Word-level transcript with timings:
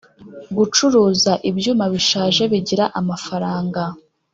gucuruza 0.57 1.31
ibyuma 1.49 1.85
bishaje 1.93 2.43
bigira 2.51 2.85
amafaranga 2.99 3.81